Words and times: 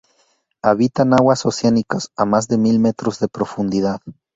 Habitan 0.63 1.13
aguas 1.13 1.45
oceánicas 1.45 2.09
a 2.17 2.25
más 2.25 2.47
de 2.47 2.57
mil 2.57 2.79
metros 2.79 3.19
de 3.19 3.27
profundidad. 3.27 4.01